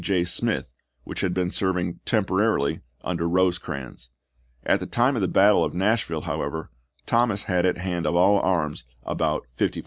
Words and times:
J. 0.01 0.25
Smith, 0.25 0.73
which 1.03 1.21
had 1.21 1.31
been 1.31 1.51
serving 1.51 1.99
temporarily 2.05 2.81
under 3.03 3.29
Rosecrans. 3.29 4.09
At 4.63 4.79
the 4.79 4.87
time 4.87 5.15
of 5.15 5.21
the 5.21 5.27
battle 5.27 5.63
of 5.63 5.75
Nashville, 5.75 6.21
however, 6.21 6.71
Thomas 7.05 7.43
had 7.43 7.67
at 7.67 7.77
hand 7.77 8.07
of 8.07 8.15
all 8.15 8.39
arms, 8.39 8.83
about 9.05 9.45
55,000. 9.57 9.79